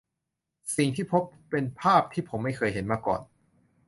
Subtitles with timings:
[0.75, 3.21] สิ่งที่พบเป็นภาพที่ผมไม่เคยเห็นมาก่อน